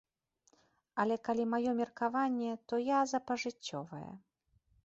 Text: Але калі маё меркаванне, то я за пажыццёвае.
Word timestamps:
Але 1.03 1.17
калі 1.27 1.45
маё 1.51 1.71
меркаванне, 1.81 2.51
то 2.73 2.83
я 2.87 2.99
за 3.15 3.19
пажыццёвае. 3.29 4.05